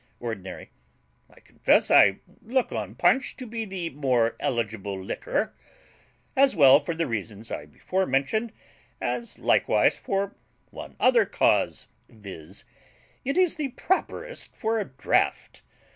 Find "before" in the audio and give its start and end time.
7.67-8.07